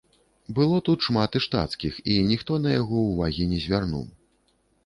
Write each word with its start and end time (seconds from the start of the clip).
Было 0.59 0.79
тут 0.87 1.05
шмат 1.07 1.37
і 1.39 1.41
штацкіх, 1.45 1.93
і 2.13 2.17
ніхто 2.31 2.59
на 2.65 2.73
яго 2.81 3.05
ўвагі 3.11 3.49
не 3.55 3.61
звярнуў. 3.67 4.05